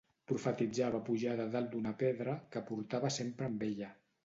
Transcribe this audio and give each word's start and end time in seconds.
Profetitzava 0.29 1.01
pujada 1.09 1.45
dalt 1.57 1.69
d'una 1.75 1.93
pedra 2.01 2.35
que 2.57 2.65
portava 2.73 3.15
sempre 3.21 3.53
amb 3.53 3.71
ella. 3.73 3.95